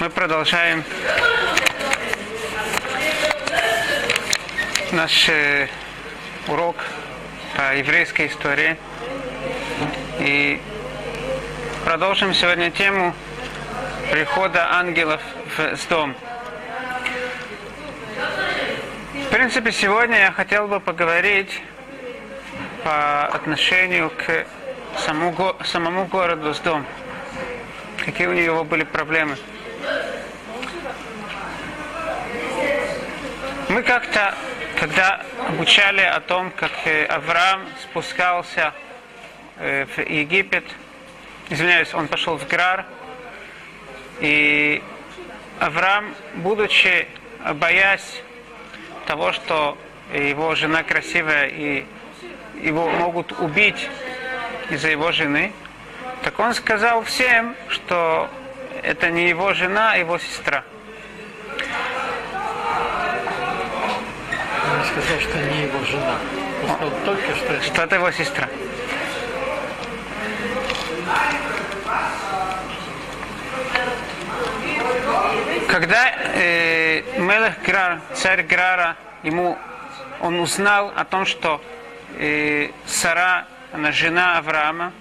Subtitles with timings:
[0.00, 0.84] Мы продолжаем
[4.92, 5.66] наш э,
[6.46, 6.76] урок
[7.56, 8.76] по еврейской истории.
[10.20, 10.60] И
[11.84, 13.12] продолжим сегодня тему
[14.12, 15.20] прихода ангелов
[15.56, 16.14] в дом.
[19.14, 21.60] В принципе, сегодня я хотел бы поговорить
[22.84, 24.46] по отношению к
[24.96, 26.86] самому, самому городу с дом.
[28.04, 29.36] Какие у него были проблемы.
[33.78, 34.34] Мы как-то,
[34.80, 36.72] когда обучали о том, как
[37.08, 38.74] Авраам спускался
[39.56, 40.64] в Египет,
[41.48, 42.84] извиняюсь, он пошел в Грар,
[44.18, 44.82] и
[45.60, 47.06] Авраам, будучи
[47.54, 48.20] боясь
[49.06, 49.78] того, что
[50.12, 51.86] его жена красивая и
[52.60, 53.88] его могут убить
[54.70, 55.52] из-за его жены,
[56.24, 58.28] так он сказал всем, что
[58.82, 60.64] это не его жена, а его сестра.
[64.70, 66.18] Он не сказал, что не его жена.
[66.62, 67.64] Он сказал только, что это...
[67.64, 68.48] Что это его сестра.
[75.68, 79.58] Когда э, Мелех Грар, царь Грара, ему
[80.20, 81.62] он узнал о том, что
[82.18, 84.92] э, Сара, она жена Авраама,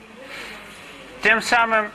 [1.24, 1.92] тем самым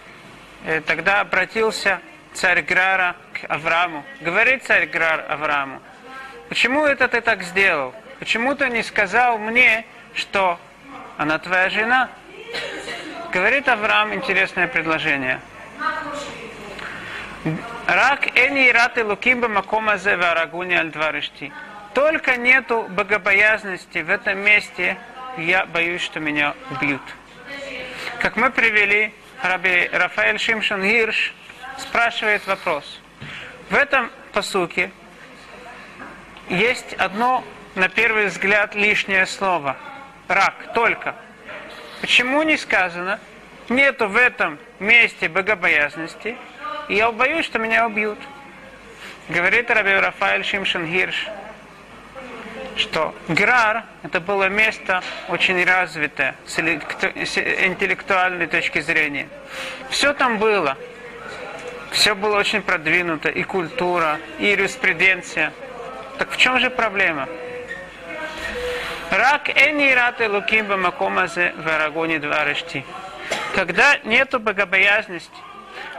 [0.64, 2.00] э, тогда обратился
[2.34, 4.04] царь Грара к Аврааму.
[4.20, 5.80] Говорит царь Грар Аврааму,
[6.52, 7.94] почему это ты так сделал?
[8.18, 10.60] Почему ты не сказал мне, что
[11.16, 12.10] она твоя жена?
[13.32, 15.40] Говорит Авраам интересное предложение.
[17.86, 21.50] Рак эни раты лукимба макомазе варагуни альдварышти.
[21.94, 24.98] Только нету богобоязности в этом месте,
[25.38, 27.00] я боюсь, что меня убьют.
[28.20, 31.32] Как мы привели, раби Рафаэль Шимшон Гирш
[31.78, 33.00] спрашивает вопрос.
[33.70, 34.90] В этом посуке
[36.48, 37.44] есть одно,
[37.74, 39.76] на первый взгляд, лишнее слово.
[40.28, 41.14] Рак, только.
[42.00, 43.20] Почему не сказано,
[43.68, 46.36] нету в этом месте богобоязности,
[46.88, 48.18] и я боюсь, что меня убьют.
[49.28, 51.28] Говорит Раби Рафаэль Шимшин Гирш,
[52.76, 59.28] что Грар это было место очень развитое с интеллектуальной точки зрения.
[59.90, 60.76] Все там было.
[61.92, 65.52] Все было очень продвинуто, и культура, и юриспруденция.
[66.18, 67.28] Так в чем же проблема?
[69.10, 72.84] Рак эни раты лукимба макомазе варагони дварышти.
[73.54, 75.30] Когда нету богобоязности,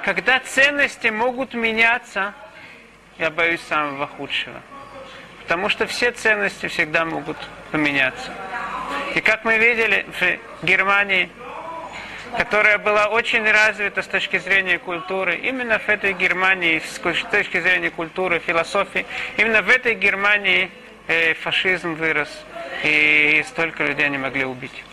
[0.04, 2.34] когда ценности могут меняться,
[3.20, 4.60] я боюсь самого худшего.
[5.44, 7.38] Потому что все ценности всегда могут
[7.72, 8.32] поменяться.
[9.14, 11.30] И как мы видели в Германии,
[12.38, 17.00] которая была очень развита с точки зрения культуры, именно в этой Германии, с
[17.30, 19.06] точки зрения культуры, философии,
[19.38, 20.72] именно в этой Германии
[21.08, 22.30] э, фашизм вырос,
[22.84, 24.84] и столько людей не могли убить.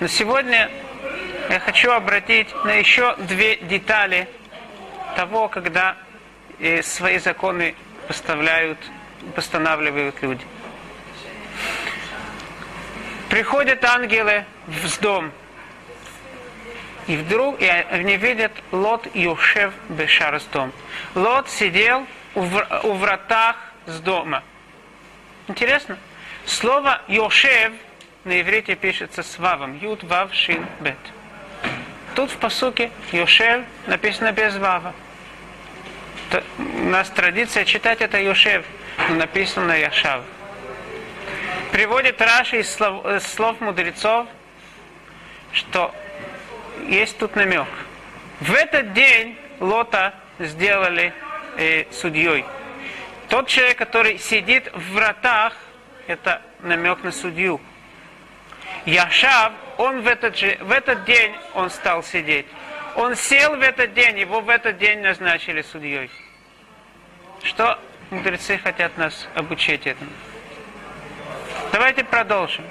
[0.00, 0.70] Но сегодня
[1.48, 4.28] я хочу обратить на еще две детали
[5.14, 5.96] того, когда
[6.58, 7.74] э, свои законы
[8.08, 8.78] поставляют,
[9.36, 10.44] постанавливают люди.
[13.30, 15.32] Приходят ангелы в дом,
[17.06, 20.72] и вдруг и они видят Лот Йошев Бешар с дом.
[21.14, 23.56] Лот сидел у вратах
[23.86, 24.42] с дома.
[25.48, 25.98] Интересно?
[26.46, 27.72] Слово Йошев
[28.24, 29.78] на иврите пишется с вавом.
[29.78, 30.96] Юд, вав, шин, бет.
[32.14, 34.94] Тут в посуке Йошев написано без вава.
[36.58, 38.64] У нас традиция читать это Йошев,
[39.08, 40.22] но написано Яшав.
[41.70, 44.26] Приводит Раши из слов, из слов мудрецов,
[45.52, 45.94] что
[46.88, 47.66] есть тут намек.
[48.40, 51.12] В этот день Лота сделали
[51.56, 52.44] э, судьей.
[53.28, 55.54] Тот человек, который сидит в вратах,
[56.06, 57.60] это намек на судью.
[58.86, 62.46] Яшав, он в этот, же, в этот день он стал сидеть.
[62.96, 66.10] Он сел в этот день, его в этот день назначили судьей.
[67.42, 67.78] Что
[68.10, 70.10] мудрецы хотят нас обучить этому?
[71.72, 72.64] Давайте продолжим.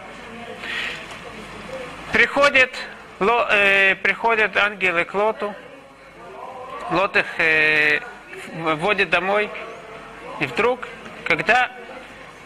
[2.14, 2.74] Приходит,
[3.20, 5.54] ло, э, приходят ангелы к Лоту.
[6.92, 8.00] Лот их э,
[8.54, 9.50] вводит домой.
[10.40, 10.88] И вдруг,
[11.24, 11.72] когда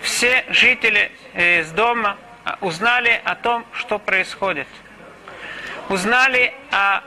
[0.01, 2.17] все жители э, из дома
[2.61, 4.67] узнали о том, что происходит.
[5.89, 7.01] Узнали о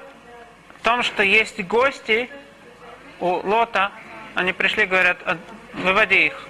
[0.83, 2.31] том, что есть гости
[3.21, 3.93] у Лота.
[4.35, 5.19] Они пришли, говорят,
[5.75, 6.47] выводи их.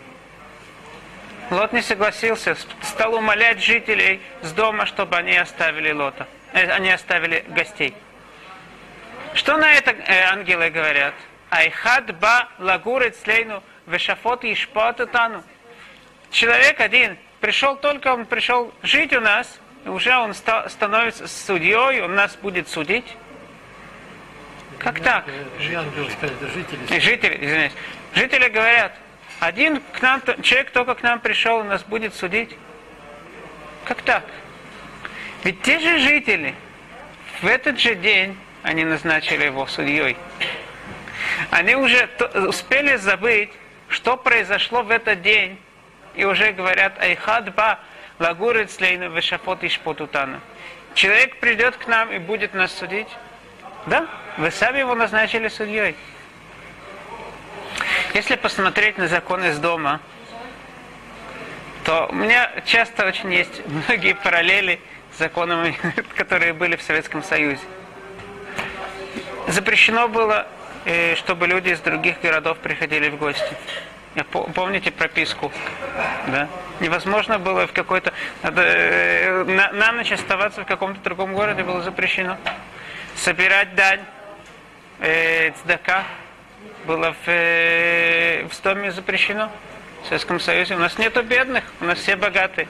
[1.50, 6.28] Лот не согласился, стал умолять жителей с дома, чтобы они оставили Лота.
[6.52, 7.94] Э, они оставили гостей.
[9.34, 11.14] Что на это э, ангелы говорят?
[11.50, 14.54] Айхад ба лагурет слейну вешафот и
[15.12, 15.42] тану.
[16.30, 22.02] Человек один пришел только, он пришел жить у нас, и уже он ста- становится судьей,
[22.02, 23.16] он нас будет судить.
[24.78, 25.24] Как так?
[25.28, 26.96] Э, Ангелы сказали, жители.
[26.96, 27.72] И жители, извиняюсь,
[28.14, 28.92] жители говорят,
[29.38, 32.56] один к нам, человек только к нам пришел, нас будет судить.
[33.84, 34.24] Как так?
[35.44, 36.54] Ведь те же жители
[37.40, 40.16] в этот же день они назначили его судьей.
[41.50, 42.08] Они уже
[42.46, 43.50] успели забыть,
[43.88, 45.58] что произошло в этот день,
[46.14, 47.78] и уже говорят Айхад ба
[48.18, 50.40] лагурит слейну вешафот ишпотутана.
[50.94, 53.08] Человек придет к нам и будет нас судить.
[53.86, 55.96] Да, вы сами его назначили судьей.
[58.12, 60.00] Если посмотреть на закон из дома,
[61.84, 64.80] то у меня часто очень есть многие параллели
[65.20, 65.76] законами,
[66.16, 67.62] которые были в Советском Союзе.
[69.48, 70.46] Запрещено было,
[70.86, 73.54] э, чтобы люди из других городов приходили в гости.
[74.54, 75.52] Помните прописку?
[76.26, 76.48] Да?
[76.80, 78.12] Невозможно было в какой-то...
[78.42, 82.36] э, На, на ночь оставаться в каком-то другом городе было запрещено.
[83.14, 84.00] Собирать дань,
[85.00, 86.04] э, цдака,
[86.86, 89.50] было в, э, в доме запрещено.
[90.02, 90.76] В Советском Союзе.
[90.76, 92.66] У нас нету бедных, у нас все богатые.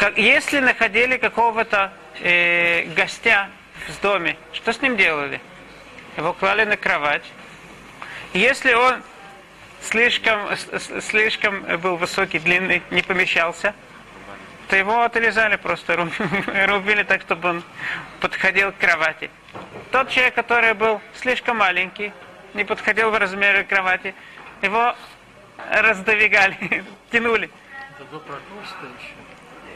[0.00, 3.50] Как, если находили какого-то э, гостя
[3.86, 5.42] в доме, что с ним делали?
[6.16, 7.22] Его клали на кровать.
[8.32, 9.02] Если он
[9.82, 10.56] слишком,
[11.02, 13.74] слишком был высокий, длинный, не помещался,
[14.68, 17.62] то его отрезали просто, руб- рубили так, чтобы он
[18.20, 19.30] подходил к кровати.
[19.92, 22.14] Тот человек, который был слишком маленький,
[22.54, 24.14] не подходил в размеры кровати,
[24.62, 24.96] его
[25.70, 27.50] раздвигали, тянули.
[27.98, 28.04] Это
[28.98, 29.19] еще.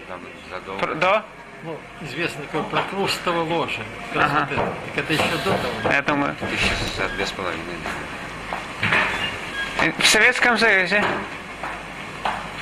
[0.08, 0.20] Там
[0.50, 0.94] задолго.
[0.96, 1.24] До,
[1.62, 3.80] Ну, известно как Прокрустово ложе.
[4.12, 4.40] Как раз Ага.
[4.40, 4.62] вот это.
[4.94, 6.28] Так это еще до того.
[6.50, 7.78] Тысяча за две с половиной.
[9.98, 11.02] В Советском Союзе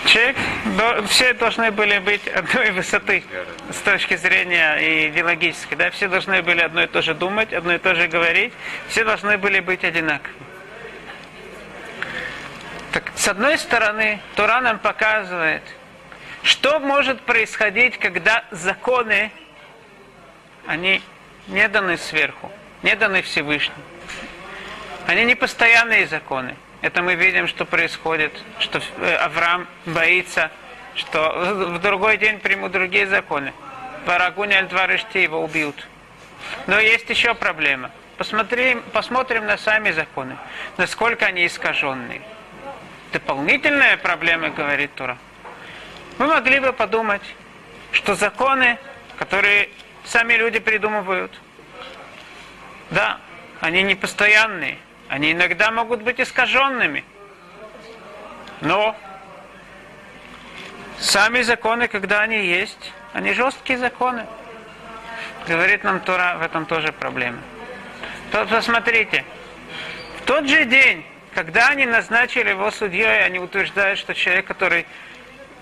[0.07, 0.37] человек,
[0.77, 3.25] до- все должны были быть одной высоты
[3.73, 5.77] с точки зрения идеологической.
[5.77, 5.91] Да?
[5.91, 8.53] Все должны были одно и то же думать, одно и то же говорить.
[8.89, 10.33] Все должны были быть одинаковы.
[12.93, 15.63] Так, с одной стороны, Тура нам показывает,
[16.43, 19.31] что может происходить, когда законы,
[20.67, 21.03] они
[21.49, 22.51] не даны сверху,
[22.83, 23.81] не даны Всевышнему.
[25.07, 26.57] Они не постоянные законы.
[26.81, 30.51] Это мы видим, что происходит, что э, Авраам боится,
[30.95, 33.53] что в другой день примут другие законы.
[34.05, 35.87] Парагуни Альдварышти его убьют.
[36.67, 37.91] Но есть еще проблема.
[38.17, 40.37] Посмотрим, посмотрим на сами законы,
[40.77, 42.21] насколько они искаженные.
[43.13, 45.19] Дополнительная проблема, говорит Тура.
[46.19, 47.23] Мы могли бы подумать,
[47.93, 48.79] что законы,
[49.19, 49.69] которые
[50.05, 51.33] сами люди придумывают,
[52.91, 53.19] да,
[53.61, 54.79] они не постоянные,
[55.09, 57.05] они иногда могут быть искаженными.
[58.61, 58.97] Но
[60.99, 64.27] сами законы, когда они есть, они жесткие законы.
[65.49, 67.39] Говорит нам Тора, в этом тоже проблема.
[68.31, 69.25] То- Посмотрите,
[70.19, 71.05] в тот же день,
[71.35, 74.87] когда они назначили его судьей, они утверждают, что человек, который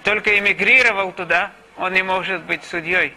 [0.03, 3.15] только эмигрировал туда, он не может быть судьей.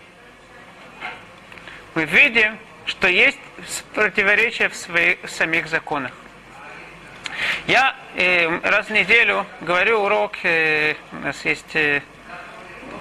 [1.95, 3.39] Мы видим, что есть
[3.93, 6.11] противоречия в своих в самих законах.
[7.67, 12.01] Я э, раз в неделю говорю урок, э, у нас есть э,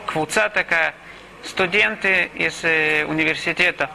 [0.06, 0.94] квуца такая,
[1.42, 3.90] студенты из э, университета.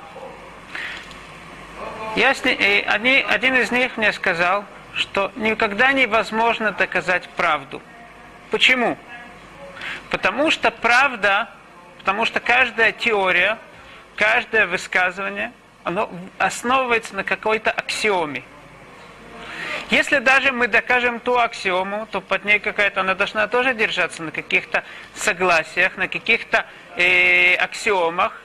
[2.16, 7.82] Я с э, они, один из них мне сказал, что никогда невозможно доказать правду.
[8.52, 8.98] Почему?
[10.10, 11.50] Потому что правда,
[12.00, 13.58] потому что каждая теория,
[14.16, 15.52] каждое высказывание,
[15.84, 18.44] оно основывается на какой-то аксиоме.
[19.90, 24.32] Если даже мы докажем ту аксиому, то под ней какая-то, она должна тоже держаться на
[24.32, 24.84] каких-то
[25.16, 26.66] согласиях, на каких-то
[26.98, 28.42] э, аксиомах.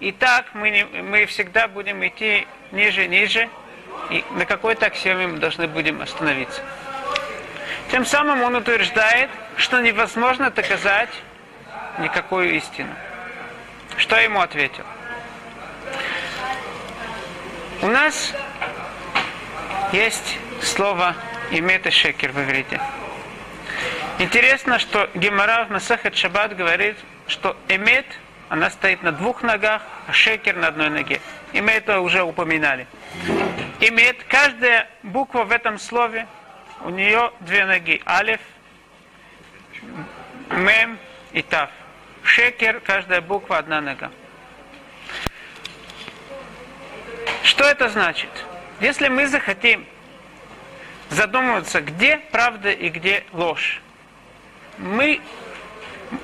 [0.00, 3.48] И так мы, не- мы всегда будем идти ниже, ниже,
[4.10, 6.60] и на какой-то аксиоме мы должны будем остановиться.
[7.92, 11.10] Тем самым он утверждает, что невозможно доказать
[11.98, 12.88] никакую истину.
[13.98, 14.84] Что ему ответил?
[17.82, 18.32] У нас
[19.92, 21.14] есть слово
[21.50, 22.80] имет и шекер в иврите.
[24.18, 26.96] Интересно, что Гемора в Масахет Шаббат говорит,
[27.26, 28.06] что эмет,
[28.48, 31.20] она стоит на двух ногах, а шекер на одной ноге.
[31.52, 32.86] И мы это уже упоминали.
[33.80, 36.26] Имеет каждая буква в этом слове,
[36.84, 38.02] у нее две ноги.
[38.06, 38.40] Алиф,
[40.50, 40.98] мем
[41.32, 41.70] и тав.
[42.22, 44.10] Шекер, каждая буква одна нога.
[47.42, 48.30] Что это значит?
[48.80, 49.86] Если мы захотим
[51.12, 53.80] задумываться, где правда и где ложь.
[54.78, 55.20] Мы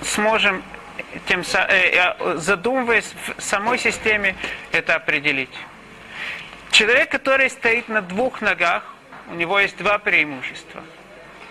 [0.02, 0.62] сможем,
[1.26, 4.34] тем, э, э, задумываясь в самой системе,
[4.72, 5.54] это определить.
[6.70, 8.82] Человек, который стоит на двух ногах,
[9.30, 10.82] у него есть два преимущества.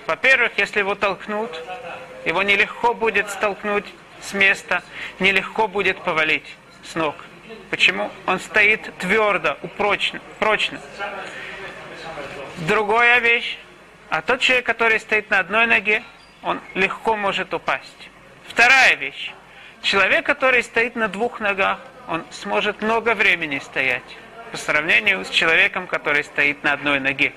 [0.06, 1.52] Во-первых, если его толкнут,
[2.26, 3.86] его нелегко будет столкнуть
[4.22, 4.84] с места,
[5.20, 7.16] нелегко будет повалить с ног.
[7.70, 8.10] Почему?
[8.26, 10.82] Он стоит твердо, упрочно, прочно.
[12.68, 13.58] Другая вещь,
[14.10, 16.04] а тот человек, который стоит на одной ноге,
[16.42, 18.10] он легко может упасть.
[18.48, 19.32] Вторая вещь.
[19.82, 24.18] Человек, который стоит на двух ногах, он сможет много времени стоять
[24.52, 27.34] по сравнению с человеком, который стоит на одной ноге.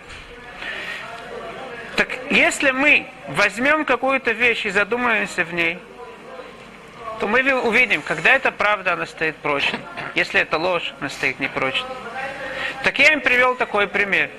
[1.97, 5.79] Так если мы возьмем какую-то вещь и задумаемся в ней,
[7.19, 9.79] то мы ви- увидим, когда это правда, она стоит прочно.
[10.15, 11.87] Если это ложь, она стоит непрочно.
[12.83, 14.31] Так я им привел такой пример.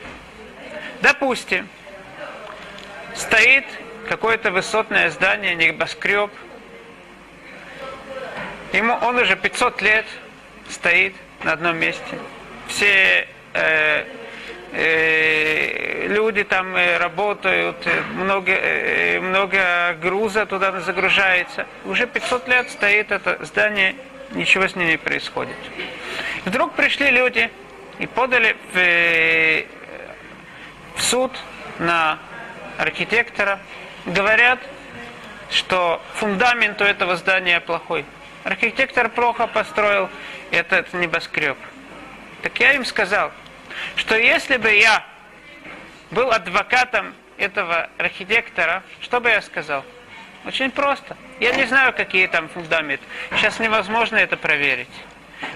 [1.02, 1.68] Допустим,
[3.16, 3.66] стоит
[4.10, 6.32] какое-то высотное здание, небоскреб.
[8.74, 10.06] Ему, он уже 500 лет
[10.70, 12.18] стоит на одном месте.
[12.68, 14.06] Все э,
[14.74, 21.66] люди там э, работают, э, много, э, много груза туда загружается.
[21.86, 23.96] Уже 500 лет стоит это здание,
[24.32, 25.56] ничего с ним не происходит.
[26.46, 27.50] Вдруг пришли люди
[28.00, 29.66] и подали в, э,
[30.96, 31.32] в суд
[31.80, 32.20] на
[32.78, 33.60] архитектора.
[34.06, 34.60] Говорят,
[35.50, 38.06] что фундамент у этого здания плохой.
[38.44, 40.10] Архитектор плохо построил
[40.50, 41.58] этот небоскреб.
[42.42, 43.32] Так я им сказал,
[43.96, 45.04] что если бы я
[46.12, 49.84] был адвокатом этого архитектора, что бы я сказал?
[50.46, 51.16] Очень просто.
[51.40, 53.04] Я не знаю, какие там фундаменты.
[53.36, 54.90] Сейчас невозможно это проверить.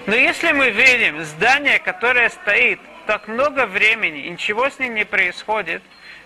[0.06, 5.04] Но если мы видим здание, которое стоит так много времени, и ничего с ним не
[5.04, 5.82] происходит,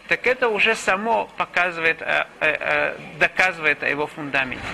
[0.09, 4.65] так это уже само показывает, э, э, э, доказывает о его фундаменте.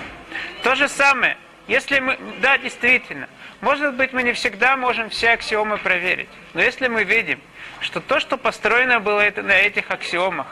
[0.63, 3.27] То же самое, если мы, да, действительно,
[3.61, 7.39] может быть, мы не всегда можем все аксиомы проверить, но если мы видим,
[7.81, 10.47] что то, что построено было это, на этих аксиомах,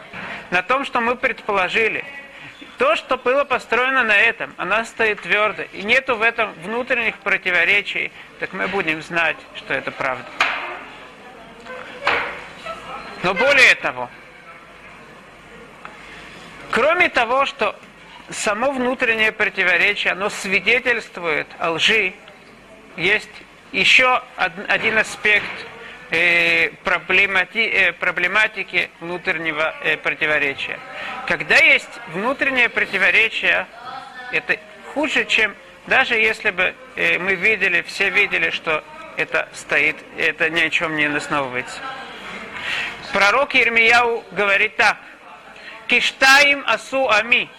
[0.52, 2.04] на том, что мы предположили,
[2.78, 8.12] то, что было построено на этом, она стоит твердо, и нету в этом внутренних противоречий,
[8.40, 10.26] так мы будем знать, что это правда.
[13.24, 14.10] Но более того,
[16.72, 17.80] кроме того, что
[18.30, 22.14] само внутреннее противоречие, оно свидетельствует о лжи,
[22.98, 23.30] есть
[23.72, 25.46] еще од- один аспект
[26.12, 30.80] э, э, проблематики внутреннего э, противоречия.
[31.28, 33.68] Когда есть внутреннее противоречие,
[34.32, 34.58] это
[34.94, 35.56] хуже, чем
[35.88, 38.84] даже если бы мы видели, все видели, что
[39.18, 41.80] это стоит, это ни о чем не основывается.
[43.14, 44.98] Пророк Ермияу говорит так.
[45.88, 47.50] Киштаим асу ами.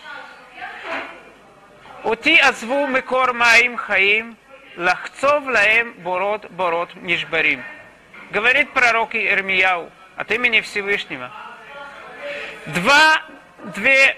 [2.07, 4.37] Ути азву микор маим хаим.
[4.77, 7.65] Лахцов лаем борот борот нишбарим.
[8.31, 11.33] Говорит пророк Ирмияу от имени Всевышнего.
[12.67, 13.23] Два,
[13.75, 14.17] две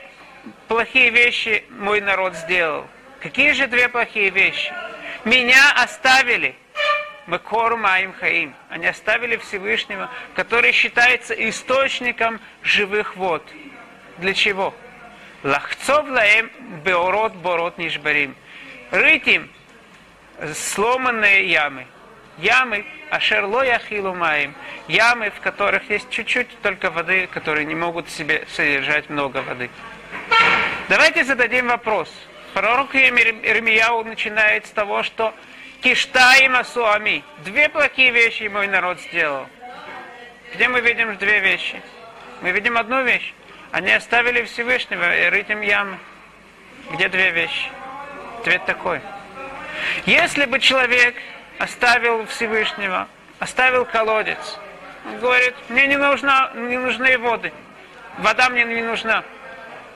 [0.69, 2.87] плохие вещи мой народ сделал.
[3.21, 4.71] Какие же две плохие вещи?
[5.25, 6.57] Меня оставили.
[7.27, 8.55] Мекор Маим Хаим.
[8.69, 13.43] Они оставили Всевышнего, который считается источником живых вод.
[14.19, 14.75] Для чего?
[15.45, 16.51] Лахцов лаем
[16.85, 18.35] беорот борот нишбарим.
[18.91, 19.51] Рыть им
[20.55, 21.87] сломанные ямы.
[22.39, 24.55] Ямы, ашерло яхилу маем.
[24.89, 29.71] Ямы, в которых есть чуть-чуть только воды, которые не могут в себе содержать много воды.
[30.89, 32.13] Давайте зададим вопрос.
[32.55, 35.35] Пророк Ирмияу начинает с того, что
[35.83, 37.23] Киштаим Асуами.
[37.45, 39.47] Две плохие вещи мой народ сделал.
[40.55, 41.81] Где мы видим две вещи?
[42.41, 43.35] Мы видим одну вещь.
[43.71, 45.99] Они оставили Всевышнего и рыть им ямы.
[46.91, 47.71] Где две вещи?
[48.41, 49.01] Ответ такой.
[50.07, 51.15] Если бы человек
[51.59, 53.09] оставил Всевышнего,
[53.39, 54.59] оставил колодец,
[55.05, 57.53] он говорит, мне не, нужна, не нужны воды,
[58.19, 59.23] вода мне не нужна,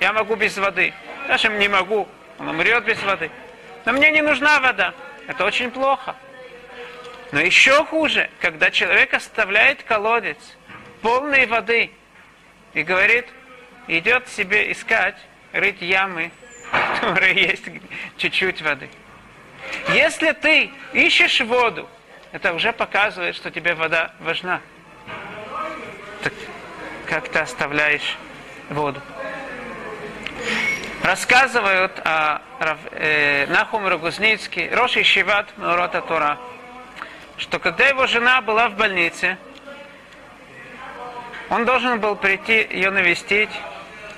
[0.00, 0.92] я могу без воды.
[1.28, 3.30] Даже не могу, он умрет без воды.
[3.84, 4.92] Но мне не нужна вода,
[5.26, 6.14] это очень плохо.
[7.30, 10.36] Но еще хуже, когда человек оставляет колодец
[11.00, 11.90] полной воды
[12.74, 13.26] и говорит,
[13.88, 15.16] идет себе искать,
[15.52, 16.30] рыть ямы,
[17.00, 17.64] которые есть
[18.16, 18.88] чуть-чуть воды.
[19.88, 21.88] Если ты ищешь воду,
[22.32, 24.60] это уже показывает, что тебе вода важна.
[26.22, 26.32] Так
[27.06, 28.16] как ты оставляешь
[28.70, 29.00] воду?
[31.02, 32.40] Рассказывают о
[32.92, 36.38] э, Нахум Рогузницкий, Роши Шиват Мурота Тора,
[37.38, 39.36] что когда его жена была в больнице,
[41.50, 43.50] Он должен был прийти ее навестить.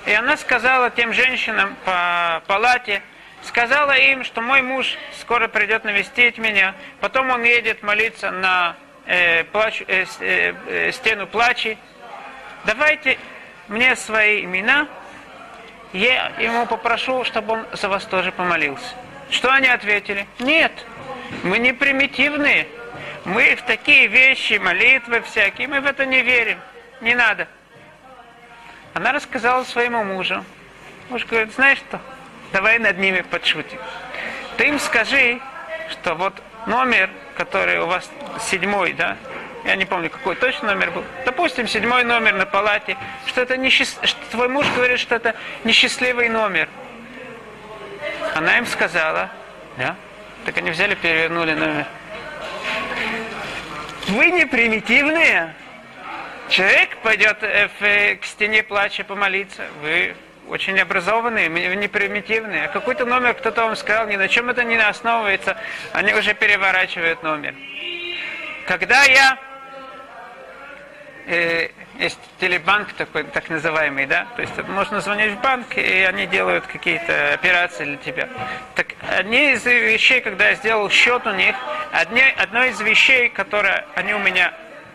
[0.05, 3.01] И она сказала тем женщинам по палате,
[3.41, 6.75] сказала им, что мой муж скоро придет навестить меня.
[6.99, 8.75] Потом он едет молиться на
[9.07, 11.77] э, плач, э, э, э, стену плачи.
[12.65, 13.17] Давайте
[13.67, 14.87] мне свои имена.
[15.91, 18.95] Я ему попрошу, чтобы он за вас тоже помолился.
[19.31, 20.27] Что они ответили?
[20.39, 20.71] Нет,
[21.43, 22.67] мы не примитивные.
[23.23, 26.59] Мы в такие вещи, молитвы всякие, мы в это не верим.
[27.01, 27.47] Не надо.
[28.95, 30.43] Она рассказала своему мужу.
[31.09, 31.99] Муж говорит, знаешь что,
[32.53, 33.77] давай над ними подшутим.
[34.55, 35.41] Ты им скажи,
[35.91, 36.33] что вот
[36.65, 38.09] номер, который у вас
[38.39, 39.17] седьмой, да,
[39.65, 43.99] я не помню, какой точно номер был, допустим, седьмой номер на палате, что это несчаст...
[44.05, 45.35] что твой муж говорит, что это
[45.65, 46.69] несчастливый номер.
[48.33, 49.29] Она им сказала,
[49.75, 49.97] да,
[50.45, 51.85] так они взяли, перевернули номер.
[54.07, 55.53] Вы не примитивные.
[56.49, 59.63] Человек пойдет э, э, к стене плача помолиться.
[59.81, 60.15] Вы
[60.47, 62.65] очень образованные, не примитивные.
[62.65, 65.57] А какой-то номер кто-то вам сказал, ни на чем это не основывается,
[65.91, 67.55] они уже переворачивают номер.
[68.67, 69.39] Когда я
[71.25, 76.27] э, есть телебанк такой, так называемый, да, то есть можно звонить в банк, и они
[76.27, 78.29] делают какие-то операции для тебя.
[78.75, 78.87] Так
[79.17, 81.55] одни из вещей, когда я сделал счет у них,
[81.91, 84.53] одни, одно из вещей, которые они у меня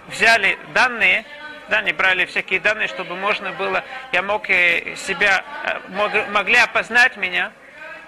[0.08, 1.24] взяли данные,
[1.70, 6.56] да, они брали всякие данные, чтобы можно было, я мог э, себя, э, мог, могли
[6.56, 7.52] опознать меня.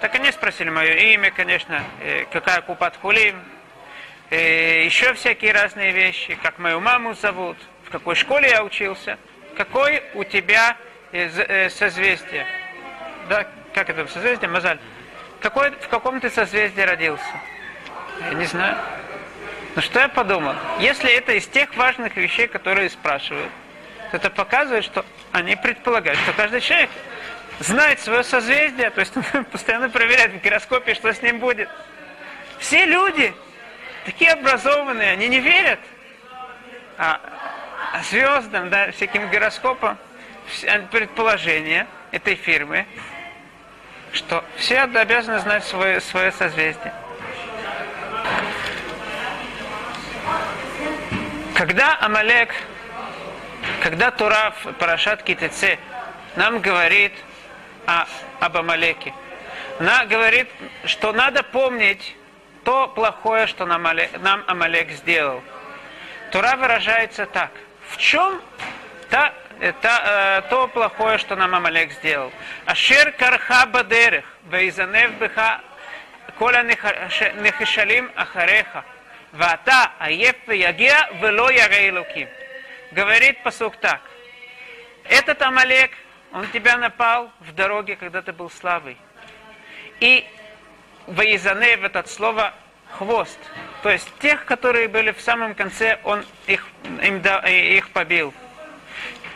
[0.00, 3.40] Так они спросили мое имя, конечно, э, какая купат хулим,
[4.30, 9.18] еще всякие разные вещи, как мою маму зовут, в какой школе я учился,
[9.58, 10.78] какой у тебя
[11.68, 12.46] созвездие.
[13.28, 14.48] Да, как это созвездие?
[14.48, 14.78] Мазаль.
[15.40, 17.22] Какой, в каком ты созвездии родился?
[18.30, 18.78] Я не знаю.
[19.74, 20.54] Но что я подумал?
[20.80, 23.50] Если это из тех важных вещей, которые спрашивают,
[24.10, 26.90] то это показывает, что они предполагают, что каждый человек
[27.58, 31.68] знает свое созвездие, то есть он постоянно проверяет в гороскопе, что с ним будет.
[32.58, 33.32] Все люди
[34.04, 35.80] такие образованные, они не верят
[36.98, 37.20] а,
[37.92, 39.96] а звездам, да, всяким гороскопам,
[40.90, 42.86] предположения этой фирмы,
[44.12, 46.92] что все обязаны знать свое, свое созвездие.
[51.62, 52.52] Когда Амалек,
[53.84, 55.78] когда Тура в Парашат Китеце
[56.34, 57.12] нам говорит
[57.86, 58.04] о,
[58.40, 59.14] об Амалеке,
[59.78, 60.48] она говорит,
[60.86, 62.16] что надо помнить
[62.64, 63.86] то плохое, что нам,
[64.22, 65.40] нам Амалек сделал.
[66.32, 67.52] Тура выражается так.
[67.90, 68.42] В чем
[69.08, 69.32] та,
[69.82, 72.32] та, э, то плохое, что нам Амалек сделал?
[72.66, 75.60] Ашер карха бадерех, вейзанев беха
[76.40, 78.84] коля нехишалим ахареха.
[79.32, 82.28] Вата аеф ягия вело ярей луким.
[82.92, 84.02] Говорит посук так.
[85.04, 85.90] Этот Амалек,
[86.32, 88.98] он тебя напал в дороге, когда ты был слабый.
[90.00, 90.26] И
[91.06, 92.52] воизане в это слово
[92.90, 93.38] хвост.
[93.82, 96.66] То есть тех, которые были в самом конце, он их,
[97.02, 98.34] им да, их побил.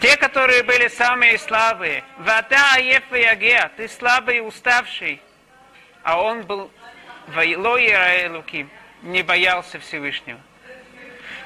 [0.01, 2.05] Те, которые были самые слабые.
[2.19, 3.71] Вата аеф ягия.
[3.79, 5.23] Ты слабый и уставший.
[6.03, 6.71] А он был
[7.29, 7.79] вайло
[8.29, 8.71] луким
[9.03, 10.41] не боялся Всевышнего.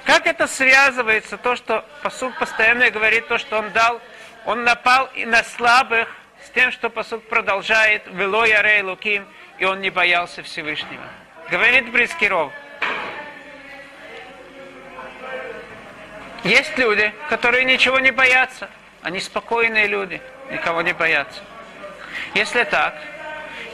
[0.04, 4.00] Как это связывается, то, что посуд постоянно говорит, то, что он дал,
[4.46, 6.08] он напал и на слабых,
[6.44, 9.26] с тем, что посуд продолжает, вело ярей луким,
[9.58, 11.06] и он не боялся Всевышнего.
[11.50, 12.52] Говорит Брискиров.
[16.44, 18.70] Есть люди, которые ничего не боятся.
[19.02, 21.40] Они спокойные люди, никого не боятся.
[22.34, 22.94] Если так,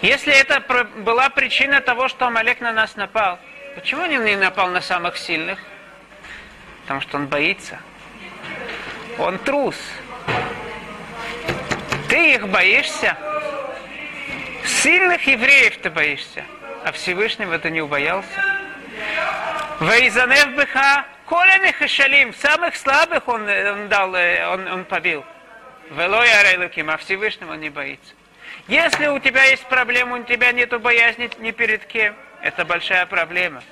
[0.02, 0.60] если это
[0.98, 3.38] была причина того, что Амалек на нас напал,
[3.76, 5.58] Почему он не напал на самых сильных?
[6.82, 7.78] Потому что он боится.
[9.18, 9.76] Он трус.
[12.08, 13.18] Ты их боишься.
[14.64, 16.44] Сильных евреев ты боишься.
[16.84, 18.42] А Всевышнего ты не убоялся.
[19.80, 25.22] Вейзанев быха, коленных и шалим, самых слабых он, он дал, э, он, он побил.
[25.90, 28.14] Велой арайлуким, а Всевышнего он не боится.
[28.68, 33.62] Если у тебя есть проблема, у тебя нет боязни ни перед кем, это большая проблема.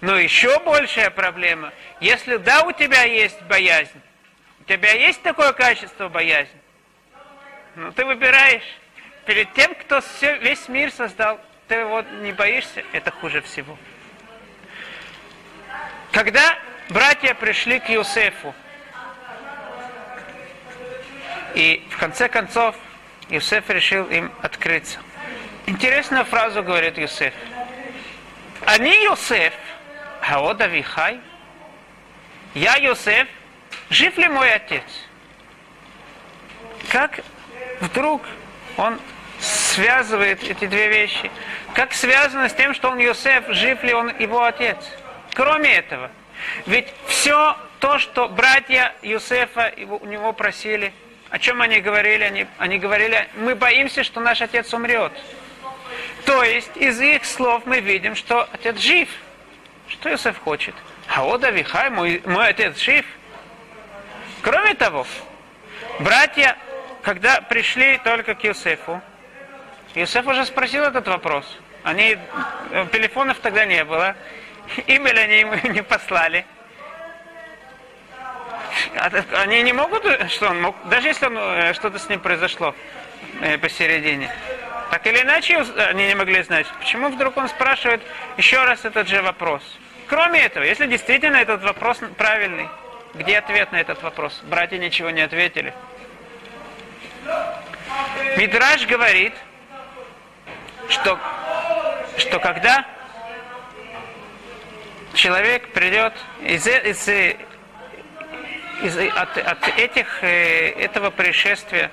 [0.00, 4.00] Но еще большая проблема, если да, у тебя есть боязнь,
[4.60, 6.50] у тебя есть такое качество боязнь,
[7.76, 8.76] но ты выбираешь
[9.24, 13.78] перед тем, кто все, весь мир создал, ты вот не боишься, это хуже всего.
[16.12, 16.58] Когда
[16.90, 18.54] братья пришли к Иосифу,
[21.54, 22.76] и в конце концов
[23.30, 24.98] Иосиф решил им открыться.
[25.66, 27.32] Интересную фразу говорит Иосиф.
[28.64, 29.52] Они Иосиф,
[30.20, 31.20] Хаод Авихай,
[32.54, 33.28] я Йосеф,
[33.90, 34.82] жив ли мой отец?
[36.96, 37.20] как
[37.80, 38.22] вдруг
[38.76, 38.98] он
[39.38, 41.30] связывает эти две вещи?
[41.74, 44.78] Как связано с тем, что он Йосеф, жив ли он его отец?
[45.34, 46.10] Кроме этого,
[46.64, 50.92] ведь все то, что братья Юсефа у него просили,
[51.28, 52.24] о чем они говорили?
[52.24, 55.12] Они, они говорили, мы боимся, что наш отец умрет.
[56.26, 59.08] То есть из их слов мы видим, что отец жив.
[59.88, 60.74] Что Иосиф хочет?
[61.06, 63.06] Хаода Вихай, мой, мой отец жив.
[64.42, 65.06] Кроме того,
[66.00, 66.56] братья,
[67.02, 69.00] когда пришли только к Иосифу,
[69.94, 71.46] Иосиф уже спросил этот вопрос.
[71.84, 72.18] Они,
[72.72, 74.16] э, телефонов тогда не было,
[74.88, 76.44] имейл они ему не послали.
[78.96, 79.10] А
[79.42, 82.74] Они не могут, что он мог, даже если э, что-то с ним произошло
[83.40, 84.30] э, посередине.
[84.90, 86.66] Так или иначе они не могли знать.
[86.78, 88.02] Почему вдруг он спрашивает
[88.36, 89.62] еще раз этот же вопрос?
[90.06, 92.68] Кроме этого, если действительно этот вопрос правильный,
[93.14, 94.40] где ответ на этот вопрос?
[94.44, 95.74] Братья ничего не ответили.
[98.36, 99.34] Мидраж говорит,
[100.88, 101.18] что,
[102.18, 102.86] что когда
[105.14, 107.08] человек придет из, из,
[108.82, 111.90] из, от, от этих, э, этого происшествия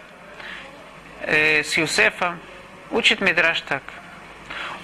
[1.21, 2.39] э, с Юсефом,
[2.93, 3.83] учит Мидраш так.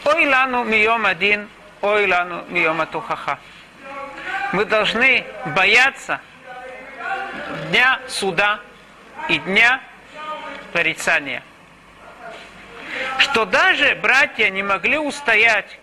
[0.04, 1.48] Ой лану мием один,
[1.82, 3.40] ой лану мием атухаха.
[4.52, 5.24] Мы должны
[5.56, 6.20] бояться
[7.70, 8.60] дня суда
[9.30, 9.82] и дня
[10.74, 11.44] порицания.
[13.20, 15.80] Что даже братья не могли устоять,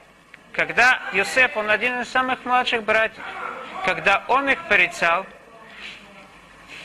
[0.53, 3.23] когда Йосеф, он один из самых младших братьев,
[3.85, 5.27] когда он их порицал,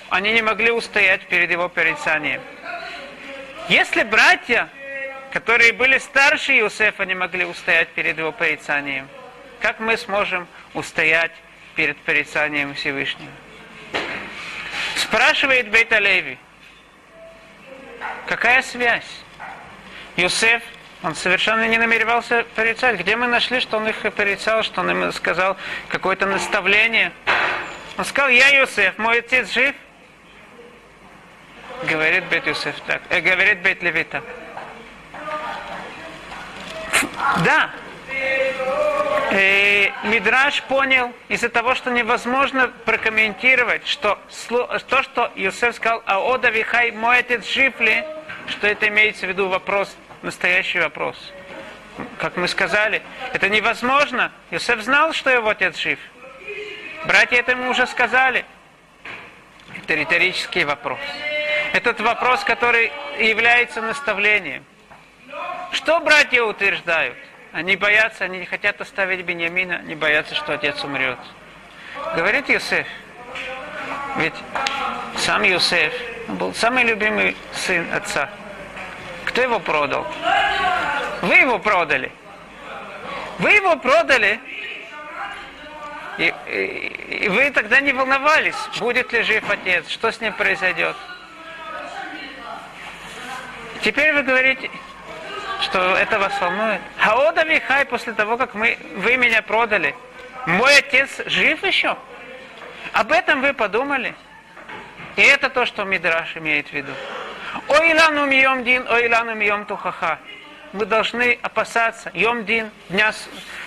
[0.10, 2.42] они не могли устоять перед его порицанием.
[3.70, 4.70] Если братья,
[5.32, 9.08] которые были старше Иосифа, не могли устоять перед его порицанием,
[9.62, 11.32] как мы сможем устоять
[11.76, 13.32] перед порицанием Всевышнего?
[14.96, 16.38] Спрашивает Бейт Леви,
[18.28, 19.24] какая связь?
[20.18, 20.62] Юсеф,
[21.04, 23.00] он совершенно не намеревался порицать.
[23.00, 27.12] Где мы нашли, что он их порицал, что он им сказал какое-то наставление?
[27.98, 29.76] Он сказал, я Юсеф, мой отец жив?
[31.84, 34.22] Говорит Бет Юсеф так, э, говорит Бет Левита.
[37.44, 37.72] Да,
[39.32, 44.20] э, Мидраш понял из-за того, что невозможно прокомментировать, что
[44.90, 48.04] то, что Юсеф сказал, а Ода Вихай, мой отец жив ли,
[48.48, 51.32] что это имеется в виду вопрос, настоящий вопрос.
[52.18, 53.02] Как мы сказали,
[53.34, 54.32] это невозможно.
[54.50, 56.00] Юсеф знал, что его отец жив.
[57.06, 58.46] Братья это ему уже сказали.
[59.78, 61.00] Это риторический вопрос.
[61.74, 64.66] Этот вопрос, который является наставлением.
[65.72, 67.18] Что братья утверждают?
[67.54, 71.18] Они боятся, они не хотят оставить Бениамина, не боятся, что отец умрет.
[72.16, 72.88] Говорит Юсеф,
[74.18, 74.34] ведь
[75.18, 75.94] сам Юсеф
[76.28, 78.30] был самый любимый сын отца.
[79.26, 80.06] Кто его продал?
[81.22, 82.12] Вы его продали.
[83.40, 84.40] Вы его продали.
[86.18, 90.96] И, и, и вы тогда не волновались, будет ли жив отец, что с ним произойдет.
[93.82, 94.70] Теперь вы говорите,
[95.62, 96.82] что это вас волнует.
[96.98, 99.96] Хаода Вихай, после того, как мы, вы меня продали,
[100.46, 101.98] мой отец жив еще?
[102.94, 104.16] Об этом вы подумали?
[105.16, 106.92] И это то, что Мидраш имеет в виду.
[107.68, 110.20] Ой лану мием дин, ой лану мием тухаха.
[110.74, 113.12] Мы должны опасаться Йом Дин, дня,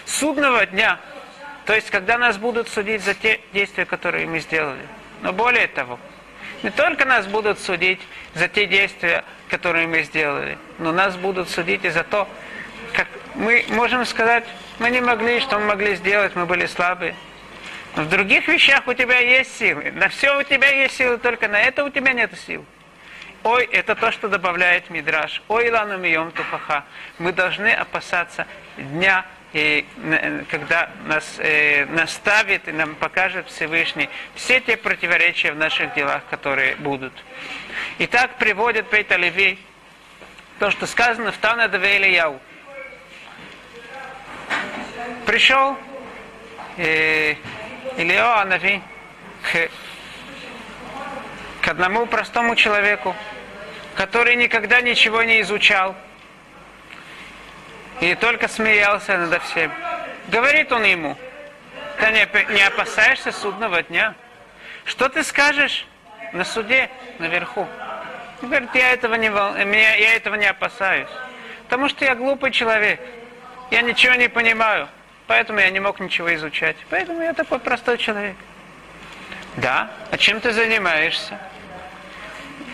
[0.07, 0.98] судного дня.
[1.66, 4.87] То есть, когда нас будут судить за те действия, которые мы сделали.
[5.20, 5.98] Но более того,
[6.62, 8.00] не только нас будут судить
[8.35, 12.29] за те действия, которые мы сделали, но нас будут судить и за то,
[12.92, 14.44] как мы можем сказать,
[14.79, 17.14] мы не могли, что мы могли сделать, мы были слабые.
[17.97, 19.92] Но в других вещах у тебя есть силы.
[19.92, 22.64] На все у тебя есть силы, только на это у тебя нет сил.
[23.44, 25.42] Ой, это то, что добавляет Мидраш.
[25.49, 26.85] Ой, лану мием тупаха.
[27.18, 28.47] Мы должны опасаться
[28.79, 29.87] дня, и,
[30.51, 36.75] когда нас э, наставит и нам покажет Всевышний все те противоречия в наших делах, которые
[36.77, 37.12] будут.
[37.99, 39.59] И так приводит Пейт Леви
[40.59, 42.41] то, что сказано в Тана Яу.
[45.27, 45.77] Пришел
[46.77, 47.35] э,
[47.97, 48.83] Илио Анави
[49.43, 49.71] к,
[51.63, 53.15] к одному простому человеку,
[53.97, 55.97] который никогда ничего не изучал
[58.01, 59.73] и только смеялся над всем.
[60.29, 61.17] Говорит он ему,
[61.99, 64.15] ты не, не опасаешься судного дня?
[64.85, 65.87] Что ты скажешь
[66.35, 67.66] на суде наверху?
[68.42, 69.53] Он говорит, я этого не, вол...
[69.55, 71.09] меня, я этого не опасаюсь.
[71.64, 73.01] Потому что я глупый человек.
[73.70, 74.88] Я ничего не понимаю.
[75.27, 76.77] Поэтому я не мог ничего изучать.
[76.90, 78.37] Поэтому я такой простой человек.
[79.57, 79.90] Да?
[80.11, 81.38] А чем ты занимаешься?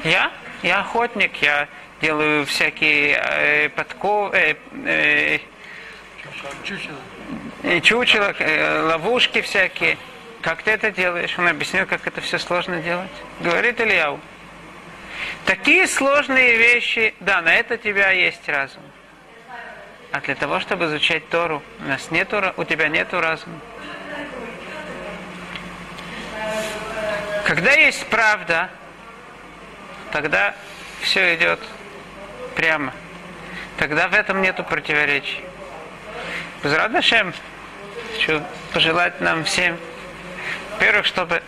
[0.02, 0.32] Я?
[0.62, 1.68] Я охотник, я
[2.00, 5.38] делаю всякие э, подков, э, э,
[6.64, 6.96] Чучело.
[7.62, 9.96] и чучело, э, ловушки всякие.
[10.42, 11.38] Как ты это делаешь?
[11.38, 13.10] Он объяснил, как это все сложно делать.
[13.40, 14.18] Говорит Ильяу.
[15.44, 18.82] Такие сложные вещи, да, на это у тебя есть разум.
[20.12, 23.60] А для того, чтобы изучать Тору, у нас нету, у тебя нету разума.
[27.44, 28.70] Когда есть правда,
[30.12, 30.54] тогда
[31.00, 31.60] все идет
[32.54, 32.92] прямо.
[33.76, 35.44] Тогда в этом нету противоречий.
[36.62, 37.34] Безрадашем,
[38.12, 39.78] хочу пожелать нам всем,
[40.80, 41.42] во-первых, чтобы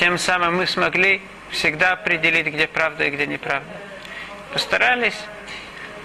[0.00, 1.20] тем самым мы смогли
[1.50, 3.68] всегда определить, где правда и где неправда.
[4.54, 5.18] Постарались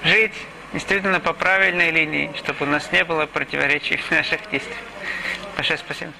[0.03, 0.33] жить
[0.73, 4.79] действительно по правильной линии, чтобы у нас не было противоречий в наших действиях.
[5.55, 6.11] Большое спасибо.